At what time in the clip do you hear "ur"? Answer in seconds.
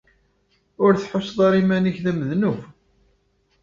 0.85-0.91